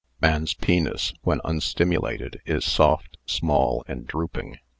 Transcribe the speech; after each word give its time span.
Man's 0.19 0.55
penis, 0.55 1.13
when 1.21 1.41
unstimu 1.41 1.99
lated, 1.99 2.37
is 2.43 2.65
soft, 2.65 3.17
small 3.27 3.83
and 3.87 4.07
drooping. 4.07 4.57